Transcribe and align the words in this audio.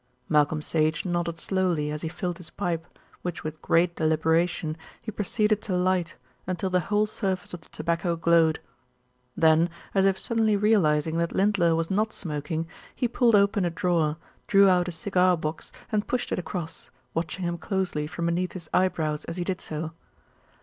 Malcolm 0.27 0.63
Sage 0.63 1.05
nodded 1.05 1.37
slowly 1.37 1.91
as 1.91 2.01
he 2.01 2.09
filled 2.09 2.39
his 2.39 2.49
pipe, 2.49 2.87
which 3.21 3.43
with 3.43 3.61
great 3.61 3.95
deliberation 3.95 4.75
he 4.99 5.11
proceeded 5.11 5.61
to 5.61 5.75
light 5.75 6.15
until 6.47 6.71
the 6.71 6.79
whole 6.79 7.05
surface 7.05 7.53
of 7.53 7.61
the 7.61 7.69
tobacco 7.69 8.15
glowed. 8.15 8.59
Then, 9.37 9.69
as 9.93 10.07
if 10.07 10.17
suddenly 10.17 10.55
realising 10.55 11.17
that 11.17 11.33
Lindler 11.35 11.75
was 11.75 11.91
not 11.91 12.13
smoking, 12.13 12.67
he 12.95 13.07
pulled 13.07 13.35
open 13.35 13.63
a 13.63 13.69
drawer, 13.69 14.17
drew 14.47 14.67
out 14.67 14.87
a 14.87 14.91
cigar 14.91 15.37
box, 15.37 15.71
and 15.91 16.07
pushed 16.07 16.31
it 16.31 16.39
across, 16.39 16.89
watching 17.13 17.45
him 17.45 17.59
closely 17.59 18.07
from 18.07 18.25
beneath 18.25 18.53
his 18.53 18.67
eyebrows 18.73 19.23
as 19.25 19.37
he 19.37 19.43
did 19.43 19.61
so. 19.61 19.91